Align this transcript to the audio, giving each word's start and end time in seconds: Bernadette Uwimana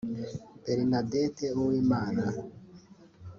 Bernadette 0.63 1.47
Uwimana 1.61 2.23